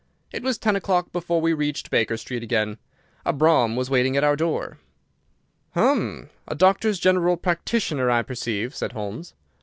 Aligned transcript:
It 0.31 0.41
was 0.41 0.57
ten 0.57 0.75
o'clock 0.75 1.11
before 1.11 1.41
we 1.41 1.53
reached 1.53 1.91
Baker 1.91 2.17
Street 2.17 2.41
again. 2.41 2.79
A 3.23 3.31
brougham 3.31 3.75
was 3.75 3.91
waiting 3.91 4.17
at 4.17 4.23
our 4.23 4.35
door. 4.35 4.79
"Hum! 5.75 6.31
A 6.47 6.55
doctor's—general 6.55 7.37
practitioner, 7.37 8.09
I 8.09 8.23
perceive," 8.23 8.73
said 8.75 8.93
Holmes. 8.93 9.35